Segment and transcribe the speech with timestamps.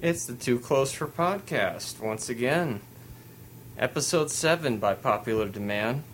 [0.00, 2.82] It's the Too Close for podcast once again.
[3.76, 6.04] Episode 7 by popular demand.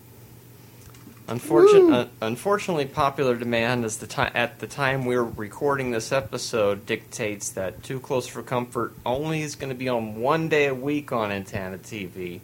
[1.27, 6.87] Unfortun- uh, unfortunately, popular demand is the ti- at the time we're recording this episode
[6.87, 10.73] dictates that Too Close for Comfort only is going to be on one day a
[10.73, 12.39] week on Antenna TV.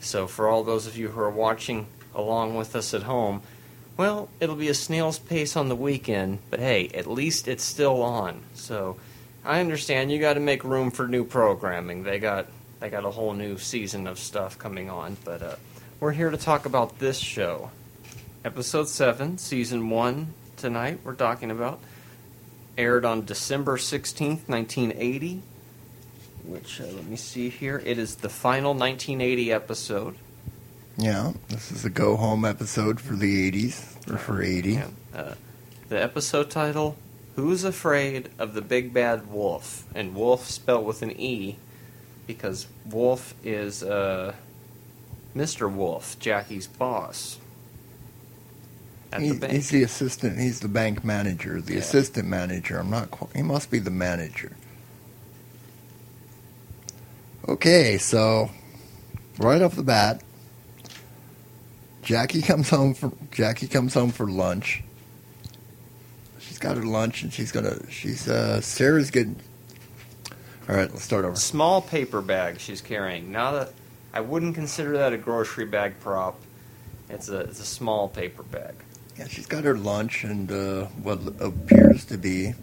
[0.00, 3.42] So, for all those of you who are watching along with us at home,
[3.98, 8.00] well, it'll be a snail's pace on the weekend, but hey, at least it's still
[8.02, 8.40] on.
[8.54, 8.96] So,
[9.48, 12.02] I understand you got to make room for new programming.
[12.02, 12.48] They got
[12.80, 15.56] they got a whole new season of stuff coming on, but uh,
[16.00, 17.70] we're here to talk about this show,
[18.44, 20.34] episode seven, season one.
[20.58, 21.80] Tonight we're talking about
[22.76, 25.40] aired on December sixteenth, nineteen eighty.
[26.44, 27.80] Which uh, let me see here.
[27.82, 30.16] It is the final 1980 episode.
[30.98, 34.72] Yeah, this is a go home episode for the 80s, or for 80.
[34.72, 34.88] Yeah.
[35.14, 35.34] Uh,
[35.88, 36.96] the episode title
[37.38, 39.84] Who's Afraid of the Big Bad Wolfe?
[39.94, 41.56] And wolf spelled with an E
[42.26, 44.34] because Wolfe is uh,
[45.36, 45.72] Mr.
[45.72, 47.38] Wolfe, Jackie's boss.
[49.12, 49.52] At He- the bank.
[49.52, 51.78] he's the assistant, he's the bank manager, the Yeah.
[51.78, 52.80] assistant manager.
[52.80, 54.56] I'm not quite, he must be the manager.
[57.48, 58.50] Okay, so
[59.38, 60.22] right off the bat,
[62.02, 64.82] Jackie comes home for Jackie comes home for lunch.
[66.48, 69.36] She's got her lunch and she's gonna she's uh Sarah's getting
[70.66, 71.36] all right, let's start over.
[71.36, 73.30] Small paper bag she's carrying.
[73.30, 73.68] Not a,
[74.14, 76.40] I wouldn't consider that a grocery bag prop.
[77.10, 78.74] It's a, it's a small paper bag.
[79.18, 82.54] Yeah, she's got her lunch and uh, what appears to be.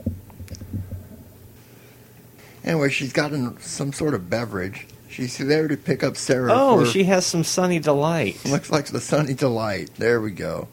[2.63, 4.87] Anyway, she's got an, some sort of beverage.
[5.09, 6.51] She's there to pick up Sarah.
[6.53, 8.43] Oh, for, she has some Sunny Delight.
[8.45, 9.91] looks like the Sunny Delight.
[9.97, 10.67] There we go.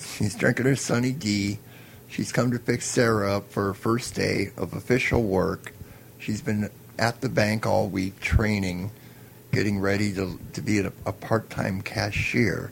[0.00, 1.58] She's drinking her Sunny D.
[2.12, 5.72] She's come to pick Sarah up for her first day of official work.
[6.18, 6.68] She's been
[6.98, 8.90] at the bank all week training,
[9.50, 12.70] getting ready to to be a, a part-time cashier.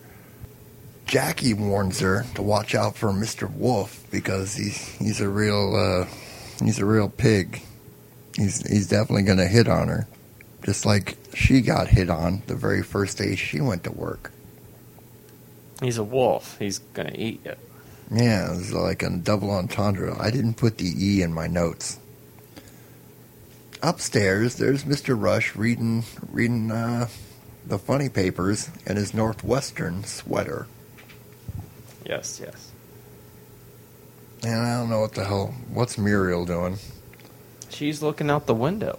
[1.07, 3.51] Jackie warns her to watch out for Mr.
[3.51, 6.07] Wolfe because he's he's a real uh,
[6.63, 7.63] he's a real pig.
[8.37, 10.07] He's he's definitely going to hit on her,
[10.67, 14.33] just like she got hit on the very first day she went to work.
[15.81, 16.59] He's a wolf.
[16.59, 17.55] He's gonna eat you.
[18.11, 20.17] Yeah, it was like a double entendre.
[20.19, 21.99] I didn't put the E in my notes.
[23.83, 25.21] Upstairs, there's Mr.
[25.21, 27.09] Rush reading reading uh,
[27.67, 30.67] the funny papers in his Northwestern sweater.
[32.05, 32.73] Yes, yes.
[34.43, 35.55] And I don't know what the hell.
[35.73, 36.79] What's Muriel doing?
[37.69, 38.99] She's looking out the window.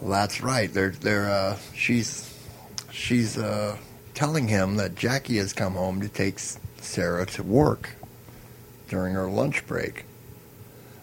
[0.00, 0.72] Well, that's right.
[0.72, 2.34] They're they're uh, she's
[2.90, 3.76] she's uh,
[4.14, 6.38] telling him that Jackie has come home to take
[6.80, 7.90] Sarah to work
[8.88, 10.04] during her lunch break.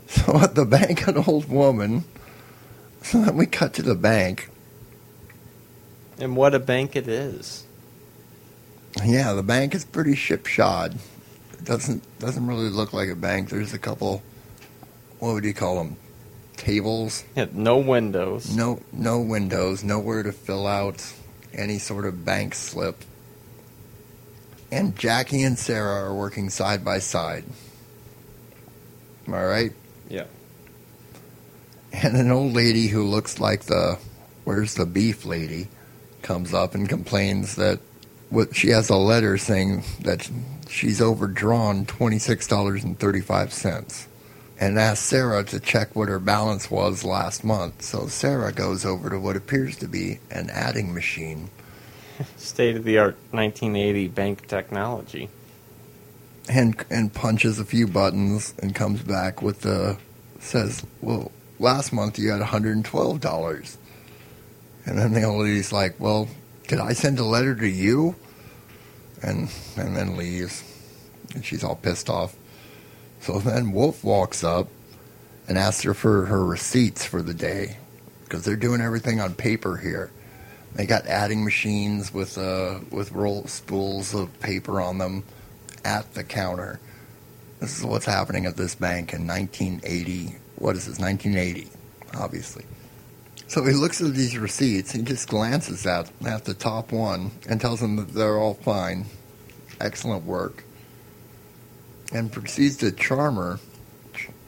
[0.10, 2.06] So at the bank, an old woman.
[3.04, 4.50] So then we cut to the bank.
[6.20, 7.64] And what a bank it is.
[9.06, 10.98] Yeah, the bank is pretty shipshod.
[11.54, 13.50] It doesn't doesn't really look like a bank.
[13.50, 14.24] There's a couple.
[15.20, 15.96] What would you call them?
[16.58, 17.24] Tables.
[17.36, 18.54] Yeah, no windows.
[18.56, 19.84] No no windows.
[19.84, 21.06] Nowhere to fill out
[21.54, 23.04] any sort of bank slip.
[24.72, 27.46] And Jackie and Sarah are working side by side.
[29.28, 29.72] Am I right?
[30.10, 30.26] Yeah.
[31.94, 33.98] And an old lady who looks like the
[34.44, 35.68] where's the beef lady
[36.22, 37.80] comes up and complains that
[38.30, 40.30] what she has a letter saying that
[40.70, 44.08] she's overdrawn twenty six dollars and thirty five cents.
[44.60, 47.84] And asks Sarah to check what her balance was last month.
[47.84, 51.50] So Sarah goes over to what appears to be an adding machine
[52.38, 55.30] State of the art 1980 bank technology.
[56.50, 59.98] and and punches a few buttons and comes back with the
[60.40, 63.78] says, "Well, last month you had one hundred and twelve dollars."
[64.86, 66.30] And then the old lady's like, "Well,
[66.68, 68.16] did I send a letter to you?"
[69.22, 70.64] And and then leaves,
[71.36, 72.36] and she's all pissed off.
[73.22, 74.70] So then Wolfe walks up
[75.48, 77.78] and asks her for her receipts for the day
[78.24, 80.12] because they're doing everything on paper here.
[80.78, 85.24] They got adding machines with uh with roll spools of paper on them
[85.84, 86.80] at the counter.
[87.60, 90.36] This is what's happening at this bank in 1980.
[90.58, 91.00] What is this?
[91.00, 91.68] 1980,
[92.16, 92.64] obviously.
[93.48, 94.92] So he looks at these receipts.
[94.92, 99.06] He just glances at at the top one and tells them that they're all fine,
[99.82, 100.64] excellent work,
[102.14, 103.60] and proceeds to charm her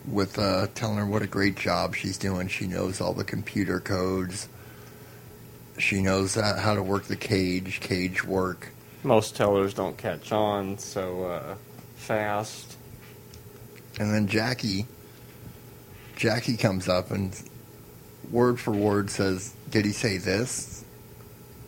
[0.08, 2.50] with uh, telling her what a great job she's doing.
[2.50, 4.48] She knows all the computer codes.
[5.80, 8.70] She knows how to work the cage, cage work.
[9.04, 11.56] Most tellers don't catch on so uh,
[11.96, 12.78] fast.
[13.98, 14.86] And then Jackie
[16.20, 17.34] Jackie comes up and
[18.30, 20.84] word for word says, "Did he say this?"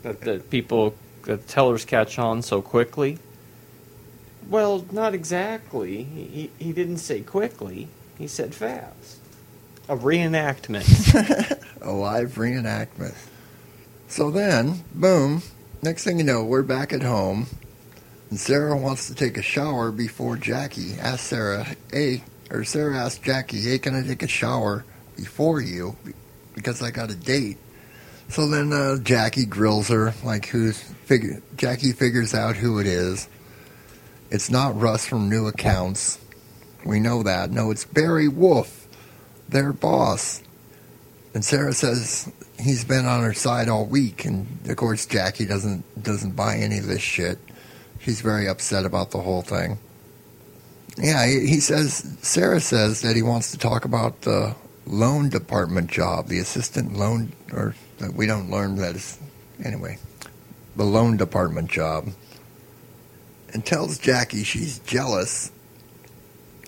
[0.04, 0.94] That, that people,
[1.24, 3.18] that tellers catch on so quickly.
[4.50, 6.04] Well, not exactly.
[6.04, 7.88] He, he didn't say quickly.
[8.18, 9.20] He said fast.
[9.88, 11.64] A reenactment.
[11.82, 13.16] a live reenactment.
[14.12, 15.42] So then, boom,
[15.82, 17.48] next thing you know, we're back at home,
[18.30, 23.20] and Sarah wants to take a shower before Jackie asks Sarah, hey, or Sarah asks
[23.20, 24.84] Jackie, hey, can I take a shower
[25.16, 25.96] before you?
[26.54, 27.58] Because I got a date.
[28.28, 31.42] So then uh, Jackie grills her, like who's figure.
[31.56, 33.30] Jackie figures out who it is.
[34.30, 36.20] It's not Russ from New Accounts.
[36.86, 37.50] We know that.
[37.50, 38.90] No, it's Barry Wolfe,
[39.48, 40.44] their boss.
[41.34, 46.04] And Sarah says he's been on her side all week, and of course Jackie doesn't
[46.04, 47.40] doesn't buy any of this shit.
[48.00, 49.78] She's very upset about the whole thing.
[50.98, 54.56] Yeah, he, he says Sarah says that he wants to talk about the
[54.86, 57.76] loan department job, the assistant loan, or
[58.14, 59.18] we don't learn that
[59.64, 59.98] anyway,
[60.76, 62.10] the loan department job,
[63.54, 65.52] and tells Jackie she's jealous.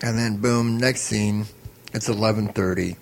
[0.02, 1.46] And then boom, next scene,
[1.92, 2.96] it's eleven thirty.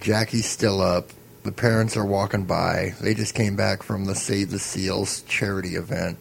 [0.00, 1.10] Jackie's still up.
[1.42, 2.94] The parents are walking by.
[3.00, 6.18] They just came back from the Save the Seals charity event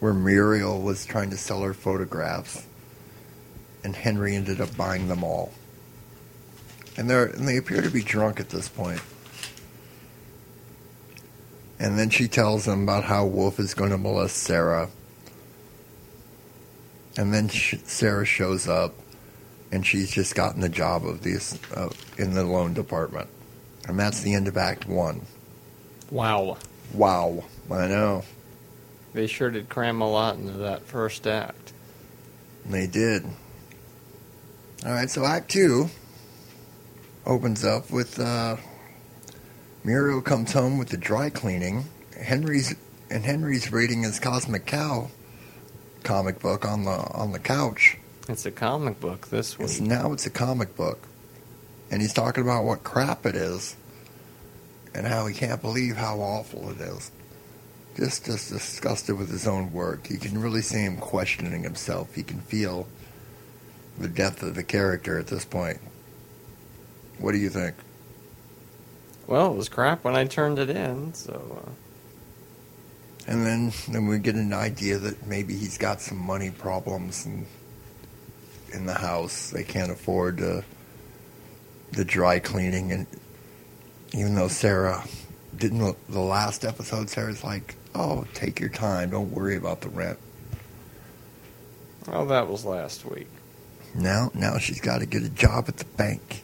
[0.00, 2.66] where Muriel was trying to sell her photographs,
[3.82, 5.52] and Henry ended up buying them all.
[6.96, 9.00] And, and they appear to be drunk at this point.
[11.80, 14.88] And then she tells them about how Wolfe is going to molest Sarah.
[17.16, 18.94] And then Sarah shows up
[19.72, 23.28] and she's just gotten the job of this uh, in the loan department,
[23.86, 25.22] and that's the end of Act One.
[26.10, 26.56] Wow!
[26.94, 27.44] Wow!
[27.70, 28.24] I know.
[29.12, 31.72] They sure did cram a lot into that first act.
[32.66, 33.24] They did.
[34.84, 35.88] All right, so Act Two
[37.26, 38.56] opens up with uh,
[39.84, 41.84] Muriel comes home with the dry cleaning.
[42.20, 42.74] Henry's
[43.10, 45.10] and Henry's reading his Cosmic Cow
[46.02, 49.68] comic book on the on the couch it's a comic book this week.
[49.68, 51.08] It's, now it's a comic book.
[51.90, 53.74] And he's talking about what crap it is
[54.94, 57.10] and how he can't believe how awful it is.
[57.96, 60.10] Just, just disgusted with his own work.
[60.10, 62.16] You can really see him questioning himself.
[62.16, 62.86] You can feel
[63.98, 65.78] the depth of the character at this point.
[67.18, 67.74] What do you think?
[69.26, 71.62] Well, it was crap when I turned it in, so.
[71.66, 71.70] Uh...
[73.26, 77.46] And then, then we get an idea that maybe he's got some money problems and
[78.72, 79.50] in the house.
[79.50, 80.62] They can't afford uh,
[81.92, 83.06] the dry cleaning, and
[84.12, 85.04] even though Sarah
[85.56, 89.10] didn't the last episode, Sarah's like, "Oh, take your time.
[89.10, 90.18] Don't worry about the rent."
[92.06, 93.28] Well, that was last week.
[93.94, 96.42] Now, now she's got to get a job at the bank.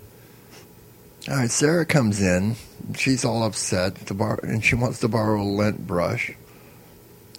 [1.28, 2.56] All right, Sarah comes in.
[2.96, 6.32] She's all upset to bar- and she wants to borrow a lint brush.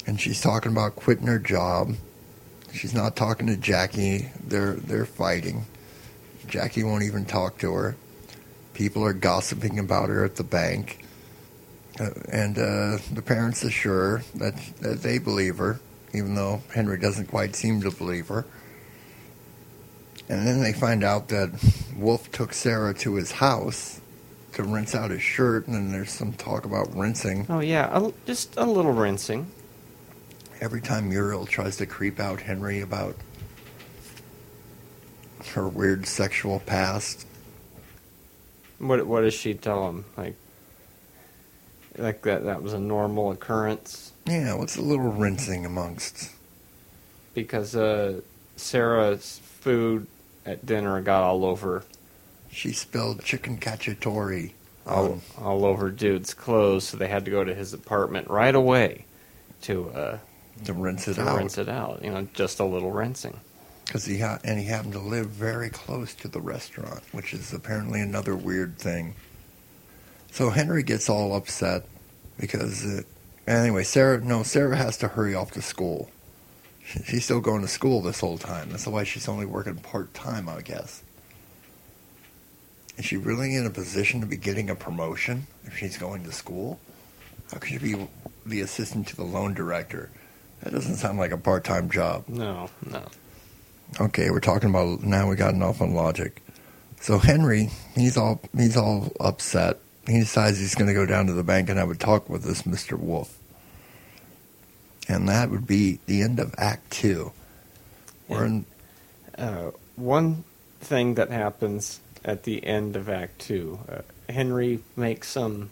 [0.07, 1.95] And she's talking about quitting her job.
[2.75, 4.29] She's not talking to Jackie.
[4.45, 5.65] They're they're fighting.
[6.47, 7.95] Jackie won't even talk to her.
[8.73, 10.99] People are gossiping about her at the bank.
[11.99, 15.79] Uh, and uh, the parents assure that, that they believe her,
[16.13, 18.45] even though Henry doesn't quite seem to believe her.
[20.27, 21.51] And then they find out that
[21.95, 24.01] Wolfe took Sarah to his house
[24.53, 27.45] to rinse out his shirt, and then there's some talk about rinsing.
[27.49, 29.49] Oh, yeah, just a little rinsing
[30.61, 33.15] every time Muriel tries to creep out Henry about
[35.53, 37.25] her weird sexual past.
[38.79, 40.05] What what does she tell him?
[40.17, 40.35] Like
[41.97, 44.11] like that that was a normal occurrence?
[44.25, 46.31] Yeah, what's a little rinsing amongst?
[47.33, 48.21] Because uh,
[48.55, 50.07] Sarah's food
[50.45, 51.83] at dinner got all over.
[52.51, 54.51] She spilled chicken cacciatore
[54.87, 59.05] all, all over dude's clothes, so they had to go to his apartment right away
[59.63, 60.17] to uh,
[60.63, 61.37] to rinse it to out.
[61.37, 62.03] rinse it out.
[62.03, 63.39] You know, just a little rinsing.
[63.85, 67.53] Because he ha- and he happened to live very close to the restaurant, which is
[67.53, 69.15] apparently another weird thing.
[70.31, 71.85] So Henry gets all upset
[72.39, 73.05] because it,
[73.47, 76.09] anyway, Sarah no Sarah has to hurry off to school.
[76.83, 78.69] She, she's still going to school this whole time.
[78.71, 81.03] That's why she's only working part time, I guess.
[82.97, 86.31] Is she really in a position to be getting a promotion if she's going to
[86.31, 86.79] school?
[87.51, 88.07] How could she be
[88.45, 90.09] the assistant to the loan director?
[90.65, 92.27] That doesn't sound like a part-time job.
[92.27, 93.03] No, no.
[94.01, 95.29] Okay, we're talking about now.
[95.29, 96.41] We got enough on logic.
[96.99, 99.77] So Henry, he's all he's all upset.
[100.07, 102.43] He decides he's going to go down to the bank and have a talk with
[102.43, 103.37] this Mister Wolfe.
[105.07, 107.31] And that would be the end of Act Two.
[108.27, 108.65] We're in.
[109.37, 110.45] Uh, one
[110.79, 113.79] thing that happens at the end of Act Two.
[113.87, 115.69] Uh, Henry makes some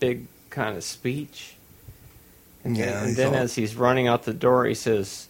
[0.00, 1.56] big kind of speech,
[2.64, 5.28] and Yeah, then, and then all- as he's running out the door, he says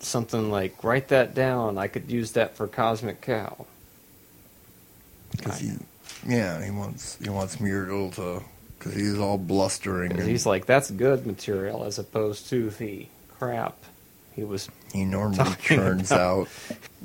[0.00, 1.78] something like, "Write that down.
[1.78, 3.66] I could use that for Cosmic Cow."
[5.30, 5.72] Because he,
[6.26, 8.42] yeah, he wants he wants Muriel to,
[8.78, 10.12] because he's all blustering.
[10.12, 13.06] And he's like, "That's good material," as opposed to the
[13.38, 13.76] crap
[14.34, 14.68] he was.
[14.92, 16.20] he normally churns about.
[16.20, 16.48] out.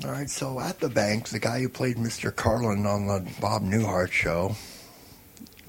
[0.04, 2.34] All right, so at the bank, the guy who played Mr.
[2.34, 4.56] Carlin on the Bob Newhart show,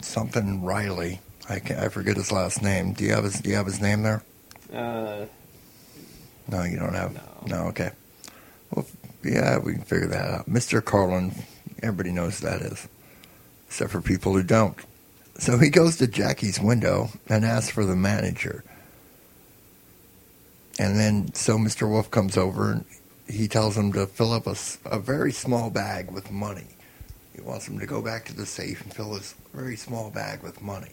[0.02, 1.20] something Riley.
[1.50, 2.94] I can I forget his last name.
[2.94, 4.24] Do you have his Do you have his name there?
[4.74, 5.26] Uh,
[6.48, 7.14] No, you don't have.
[7.14, 7.22] No.
[7.48, 7.92] No, okay.
[8.72, 8.86] Well,
[9.24, 10.50] yeah, we can figure that out.
[10.50, 10.84] Mr.
[10.84, 11.34] Carlin,
[11.82, 12.88] everybody knows who that is,
[13.68, 14.78] except for people who don't.
[15.38, 18.64] So he goes to Jackie's window and asks for the manager.
[20.80, 21.88] And then, so Mr.
[21.90, 22.86] Wolfe comes over and
[23.28, 26.68] he tells him to fill up a, a very small bag with money.
[27.36, 30.42] He wants him to go back to the safe and fill his very small bag
[30.44, 30.92] with money.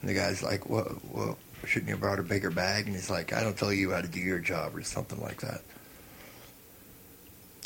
[0.00, 2.86] And the guy's like, well, well, shouldn't you have brought a bigger bag?
[2.86, 5.40] And he's like, I don't tell you how to do your job or something like
[5.42, 5.62] that.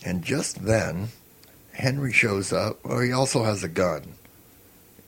[0.04, 1.08] And just then,
[1.72, 2.84] Henry shows up.
[2.84, 4.14] Well, he also has a gun.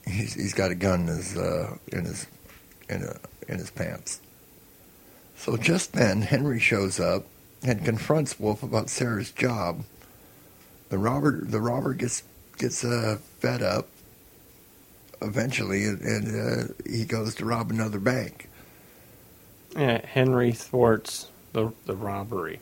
[0.06, 2.26] He's, he's got a gun in his uh, in his
[2.88, 3.18] in, a,
[3.49, 4.21] in his pants.
[5.37, 7.26] So just then, Henry shows up
[7.62, 9.85] and confronts Wolfe about Sarah's job.
[10.88, 12.23] The robber the robber gets
[12.56, 13.88] gets uh, fed up
[15.23, 18.49] eventually, and, uh, he goes to rob another bank.
[19.76, 22.61] yeah, Henry thwarts the the robbery,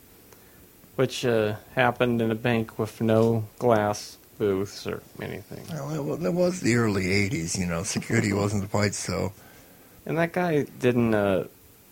[0.96, 5.64] which uh, happened in a bank with no glass booths or anything.
[5.70, 7.82] Well, it, was the early '80s, you know.
[7.82, 9.32] Security wasn't quite so.
[10.06, 11.44] And that guy didn't uh,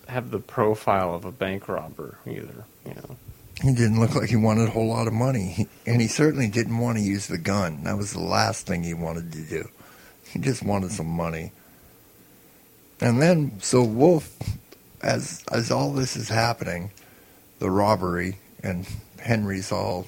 [0.08, 2.64] have the profile of a bank robber either.
[2.86, 3.16] You know,
[3.62, 6.48] He didn't look like he wanted a whole lot of money, he, and he certainly
[6.48, 7.84] didn't want to use the gun.
[7.84, 9.68] That was the last thing he wanted to do.
[10.32, 11.52] He just wanted some money.
[13.00, 14.34] And then, so Wolfe,
[15.02, 16.90] as as all this is happening,
[17.58, 18.86] the robbery and
[19.20, 20.06] Henry's all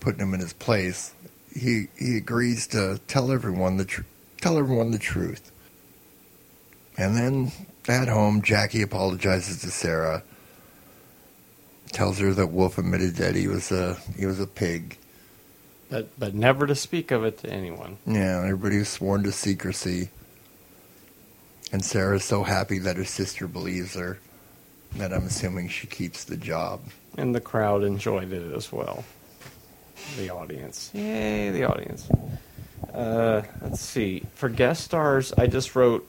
[0.00, 1.14] putting him in his place.
[1.54, 4.02] He he agrees to tell everyone the tr-
[4.40, 5.50] tell everyone the truth.
[6.98, 7.52] And then
[7.88, 10.22] at home, Jackie apologizes to Sarah
[11.92, 14.98] tells her that Wolfe admitted that he was a he was a pig.
[15.92, 17.98] But but never to speak of it to anyone.
[18.06, 20.08] Yeah, everybody was sworn to secrecy.
[21.70, 24.18] And Sarah's so happy that her sister believes her
[24.96, 26.80] that I'm assuming she keeps the job.
[27.16, 29.04] And the crowd enjoyed it as well.
[30.16, 30.90] The audience.
[30.92, 32.08] Yay, the audience.
[32.92, 34.22] Uh, let's see.
[34.34, 36.06] For guest stars, I just wrote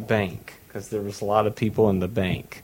[0.00, 2.62] bank because there was a lot of people in the bank.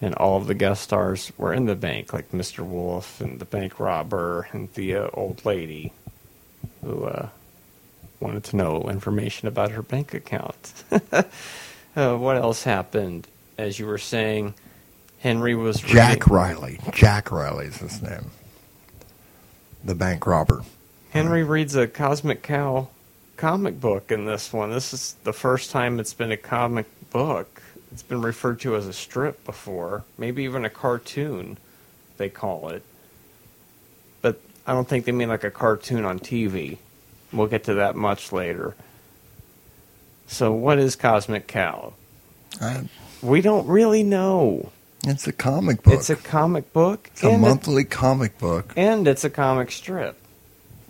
[0.00, 2.64] And all of the guest stars were in the bank, like Mr.
[2.64, 5.92] Wolfe and the bank robber and the uh, old lady
[6.82, 7.28] who uh,
[8.20, 10.84] wanted to know information about her bank account.
[11.12, 13.26] uh, what else happened?
[13.56, 14.54] As you were saying,
[15.20, 16.80] Henry was Jack reading- Riley.
[16.92, 18.30] Jack Riley's his name.
[19.84, 20.64] The bank robber.
[21.10, 22.88] Henry reads a Cosmic Cow
[23.36, 24.70] comic book in this one.
[24.70, 27.62] This is the first time it's been a comic book.
[27.94, 31.58] It's been referred to as a strip before, maybe even a cartoon,
[32.16, 32.82] they call it.
[34.20, 36.78] But I don't think they mean like a cartoon on TV.
[37.32, 38.74] We'll get to that much later.
[40.26, 41.92] So, what is Cosmic Cow?
[42.60, 42.88] I,
[43.22, 44.72] We don't really know.
[45.06, 45.94] it's a comic book.
[45.94, 48.72] It's a comic book, It's a and, it- monthly comic book.
[48.76, 50.18] and it's a comic strip.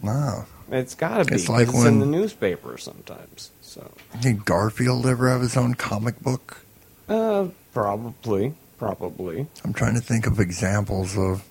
[0.03, 0.47] Wow.
[0.71, 1.35] It's got to be.
[1.35, 3.51] It's like it's in when- the newspaper sometimes.
[3.61, 3.91] So,
[4.23, 6.64] Did Garfield ever have his own comic book?
[7.09, 9.47] Uh, probably, probably.
[9.65, 11.45] I'm trying to think of examples of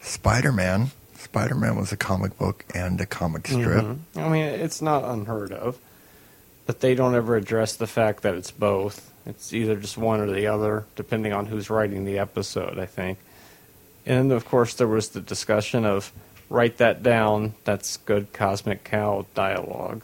[0.00, 0.90] Spider Man.
[1.16, 3.84] Spider Man was a comic book and a comic strip.
[3.84, 3.98] Mhm.
[4.16, 5.78] I mean, it's not unheard of,
[6.66, 9.10] but they don't ever address the fact that it's both.
[9.26, 12.78] It's either just one or the other, depending on who's writing the episode.
[12.78, 13.18] I think.
[14.04, 16.12] And of course, there was the discussion of
[16.48, 17.54] write that down.
[17.64, 20.02] That's good cosmic cow dialogue.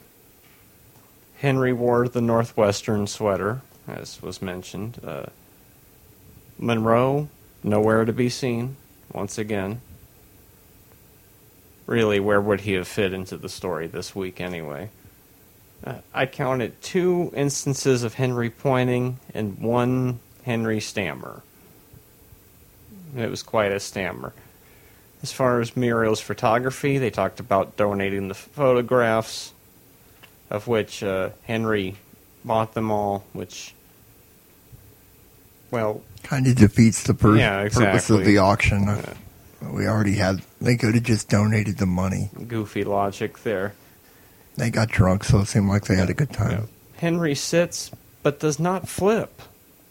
[1.38, 5.00] Henry wore the Northwestern sweater, as was mentioned.
[5.04, 5.26] Uh,
[6.58, 7.28] Monroe,
[7.62, 8.76] nowhere to be seen,
[9.12, 9.80] once again.
[11.86, 14.90] Really, where would he have fit into the story this week anyway?
[15.84, 21.42] Uh, I counted two instances of Henry pointing and one Henry stammer.
[23.16, 24.32] It was quite a stammer.
[25.22, 29.52] As far as Muriel's photography, they talked about donating the photographs,
[30.50, 31.96] of which uh, Henry
[32.44, 33.74] bought them all, which,
[35.70, 38.88] well, Kind of defeats the pur- Yeah, purpose of the auction.
[38.88, 39.14] uh,
[39.72, 40.42] We already had.
[40.60, 42.30] They could have just donated the money.
[42.48, 43.74] Goofy logic there.
[44.56, 46.68] They got drunk, so it seemed like they had a good time.
[46.96, 47.90] Henry sits
[48.22, 49.42] but does not flip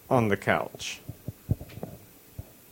[0.09, 1.01] on the couch.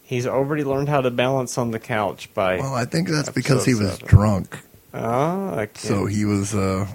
[0.04, 2.58] He's already learned how to balance on the couch by.
[2.58, 4.08] Well, I think that's because he was seven.
[4.08, 4.58] drunk,
[4.94, 6.88] Ah, I so he was uh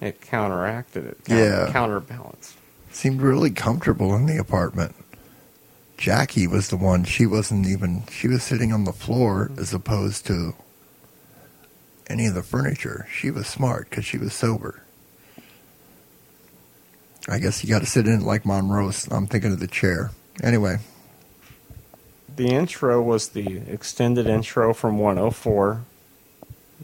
[0.00, 1.24] it counteracted it.
[1.24, 1.72] Counter, Yeah.
[1.72, 2.54] Counterbalanced.
[2.92, 4.94] seemed really comfortable in the apartment.
[5.96, 7.04] Jackie was the one.
[7.04, 8.04] She wasn't even.
[8.10, 10.54] She was sitting on the floor as opposed to
[12.08, 13.06] any of the furniture.
[13.12, 14.82] She was smart because she was sober.
[17.28, 19.06] I guess you got to sit in it like Monroe's.
[19.10, 20.12] I'm thinking of the chair.
[20.42, 20.78] Anyway,
[22.36, 25.82] The intro was the extended intro from 104.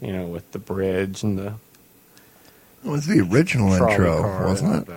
[0.01, 1.53] You know, with the bridge and the
[2.85, 4.93] it was the original intro, wasn't it?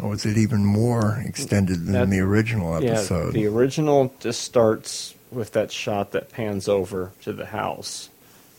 [0.00, 3.34] Or was it even more extended than That- the original episode?
[3.34, 8.08] Yeah, the original just starts with that shot that pans over to the house.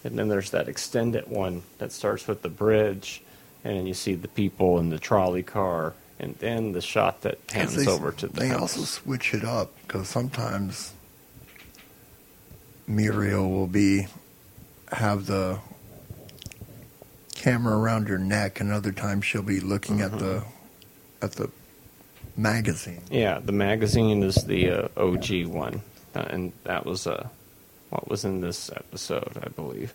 [0.04, 3.22] And then there's that extended one that starts with the bridge,
[3.64, 7.46] and then you see the people in the trolley car, and then the shot that
[7.48, 8.62] pans they, over to the They house.
[8.78, 10.94] also switch it up because sometimes
[12.88, 14.08] Muriel will be
[14.92, 15.60] have the
[17.42, 20.44] camera around her neck, and other times she'll be looking at the
[21.22, 21.50] at the
[22.38, 23.02] magazine.
[23.10, 25.82] Yeah, the magazine is the uh, OG one,
[26.14, 27.28] uh, and that was uh,
[27.90, 29.94] what was in this episode, I believe.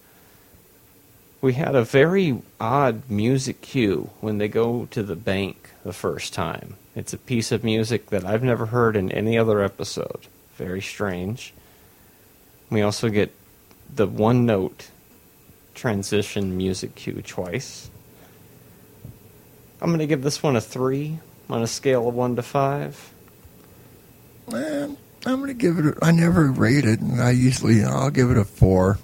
[1.41, 6.33] We had a very odd music cue when they go to the bank the first
[6.33, 6.75] time.
[6.97, 10.27] It's a piece of music that I've never heard in any other episode.
[10.57, 11.55] Very strange.
[12.71, 13.33] We also get
[13.95, 14.89] the one note
[15.77, 17.89] transition music cue twice.
[19.81, 21.19] I'm going to give this one a 3
[21.49, 23.13] on a scale of 1 to 5.
[24.53, 24.89] Eh,
[25.27, 25.87] I'm gonna give it.
[25.87, 28.99] A, I never rate it, and I usually I'll give it a four.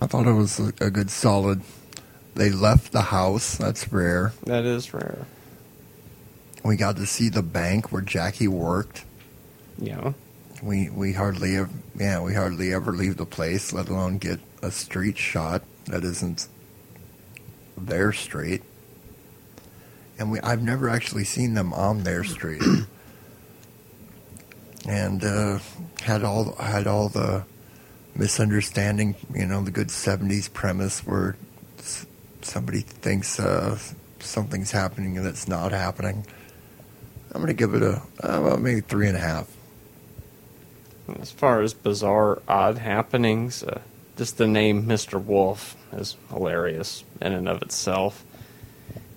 [0.00, 1.62] I thought it was a, a good solid.
[2.34, 3.56] They left the house.
[3.56, 4.32] That's rare.
[4.44, 5.26] That is rare.
[6.64, 9.04] We got to see the bank where Jackie worked.
[9.78, 10.14] Yeah.
[10.64, 14.72] We we hardly ever yeah we hardly ever leave the place, let alone get a
[14.72, 16.48] street shot that isn't
[17.76, 18.62] their street.
[20.18, 22.62] And we I've never actually seen them on their street.
[24.88, 25.58] and uh,
[26.02, 27.44] had all had all the
[28.14, 31.36] misunderstanding, you know, the good '70s premise where
[32.42, 33.78] somebody thinks uh,
[34.20, 36.26] something's happening and it's not happening.
[37.32, 39.48] I'm gonna give it a uh, well, maybe three and a half.
[41.20, 43.80] As far as bizarre, odd happenings, uh,
[44.18, 45.22] just the name Mr.
[45.22, 48.24] Wolfe is hilarious in and of itself.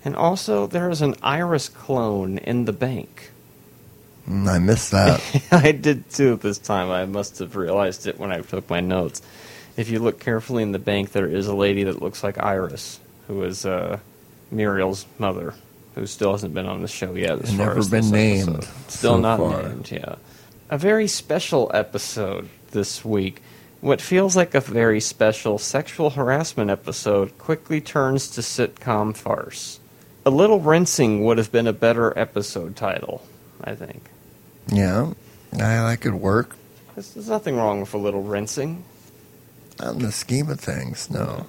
[0.04, 3.30] And also, there is an iris clone in the bank.
[4.28, 5.20] Mm, I missed that.
[5.52, 6.90] I did too this time.
[6.90, 9.20] I must have realized it when I took my notes.
[9.76, 13.00] If you look carefully in the bank, there is a lady that looks like Iris,
[13.26, 13.98] who is uh,
[14.50, 15.54] Muriel's mother,
[15.94, 17.40] who still hasn't been on the show yet.
[17.40, 18.90] As never as been named episode.
[18.90, 19.62] Still so not far.
[19.62, 19.90] named.
[19.90, 20.16] Yeah,
[20.70, 23.42] a very special episode this week.
[23.82, 29.80] What feels like a very special sexual harassment episode quickly turns to sitcom farce.
[30.24, 33.26] A little rinsing would have been a better episode title,
[33.62, 34.08] I think.
[34.68, 35.10] yeah,
[35.54, 36.54] I, that could work.
[36.94, 38.84] There's, there's nothing wrong with a little rinsing.
[39.80, 41.46] Not in the scheme of things, no.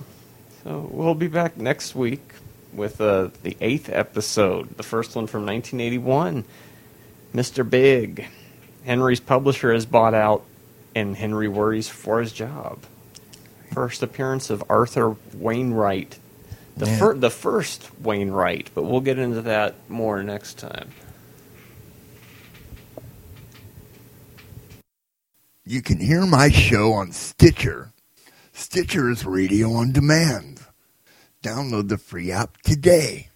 [0.64, 2.34] So we'll be back next week
[2.74, 6.46] with uh, the eighth episode, the first one from 1981.
[7.36, 7.70] Mr.
[7.70, 8.28] Big.
[8.86, 10.44] Henry's publisher has bought out,
[10.96, 12.80] and Henry worries for his job.
[13.74, 16.20] First appearance of Arthur Wainwright.
[16.78, 16.98] The, Yeah.
[17.00, 20.90] fir- the first Wainwright, but we'll get into that more next time.
[25.66, 27.92] You can hear my show on Stitcher.
[28.52, 30.60] Stitcher is radio on demand.
[31.42, 33.30] Download the free app today.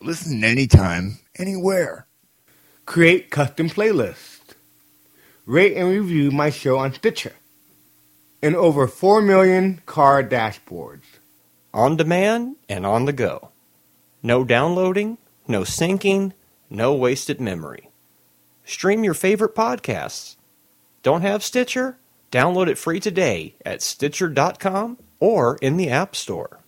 [0.00, 2.06] Listen anytime, anywhere.
[2.86, 4.38] Create custom playlists.
[5.44, 7.32] Rate and review my show on Stitcher.
[8.40, 11.02] And over 4 million car dashboards.
[11.74, 13.50] On demand and on the go.
[14.22, 16.32] No downloading, no syncing,
[16.70, 17.88] no wasted memory.
[18.64, 20.36] Stream your favorite podcasts.
[21.02, 21.98] Don't have Stitcher?
[22.30, 26.61] Download it free today at Stitcher.com or in the App Store.